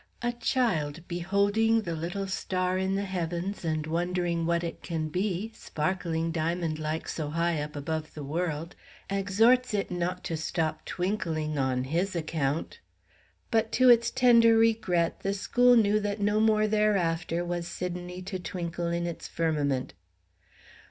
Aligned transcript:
A 0.23 0.31
child, 0.33 1.07
beholding 1.07 1.83
the 1.83 1.93
little 1.95 2.25
star 2.25 2.75
in 2.75 2.95
the 2.95 3.03
heavens, 3.05 3.63
and 3.63 3.85
wondering 3.85 4.47
what 4.47 4.63
it 4.63 4.81
can 4.81 5.09
be, 5.09 5.51
sparkling 5.53 6.31
diamond 6.31 6.79
like 6.79 7.07
so 7.07 7.29
high 7.29 7.61
up 7.61 7.75
above 7.75 8.15
the 8.15 8.23
world, 8.23 8.75
exhorts 9.11 9.75
it 9.75 9.91
not 9.91 10.23
to 10.23 10.35
stop 10.35 10.85
twinkling 10.85 11.59
on 11.59 11.83
his 11.83 12.15
account. 12.15 12.79
But 13.51 13.71
to 13.73 13.89
its 13.89 14.09
tender 14.09 14.57
regret 14.57 15.19
the 15.19 15.35
school 15.35 15.75
knew 15.75 15.99
that 15.99 16.19
no 16.19 16.39
more 16.39 16.65
thereafter 16.67 17.45
was 17.45 17.67
Sidonie 17.67 18.23
to 18.23 18.39
twinkle 18.39 18.87
in 18.87 19.05
its 19.05 19.27
firmament. 19.27 19.93